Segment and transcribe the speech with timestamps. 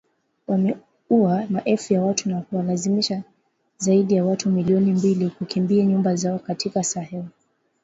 [0.47, 3.21] Wameua maelfu ya watu na kuwalazimisha
[3.77, 7.23] zaidi ya watu milioni mbili kukimbia nyumba zao katika Sahel